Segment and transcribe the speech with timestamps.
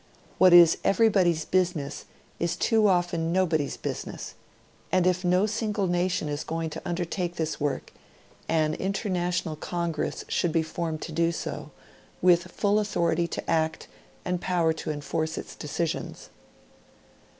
[0.39, 2.05] What is everybody's business
[2.39, 4.33] is too often nobody's business,
[4.91, 7.93] and if no single nation is going to undertake• this work,
[8.49, 11.69] an international congress should be formed to do so,
[12.19, 13.87] with full authority to act
[14.25, 16.29] and power to enforce its decisions.